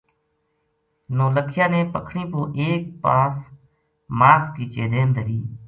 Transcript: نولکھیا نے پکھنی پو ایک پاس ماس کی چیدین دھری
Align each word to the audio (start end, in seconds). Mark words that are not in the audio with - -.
نولکھیا 1.17 1.65
نے 1.73 1.81
پکھنی 1.93 2.23
پو 2.31 2.39
ایک 2.61 2.81
پاس 3.03 3.35
ماس 4.19 4.43
کی 4.55 4.65
چیدین 4.73 5.07
دھری 5.15 5.39